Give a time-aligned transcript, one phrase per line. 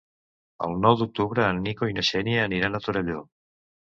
[0.67, 3.21] El nou d'octubre en Nico i na Xènia aniran a Torelló.